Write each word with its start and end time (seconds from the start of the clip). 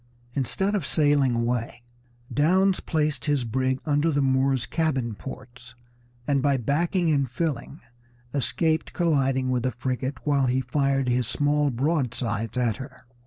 Instead 0.33 0.73
of 0.73 0.83
sailing 0.83 1.35
away 1.35 1.83
Downes 2.33 2.79
placed 2.79 3.25
his 3.25 3.43
brig 3.43 3.79
under 3.85 4.09
the 4.09 4.19
Moor's 4.19 4.65
cabin 4.65 5.13
ports, 5.13 5.75
and 6.25 6.41
by 6.41 6.57
backing 6.57 7.11
and 7.11 7.29
filling 7.29 7.81
escaped 8.33 8.93
colliding 8.93 9.51
with 9.51 9.61
the 9.61 9.69
frigate 9.69 10.25
while 10.25 10.47
he 10.47 10.59
fired 10.59 11.07
his 11.07 11.27
small 11.27 11.69
broadsides 11.69 12.57
at 12.57 12.77
her. 12.77 13.05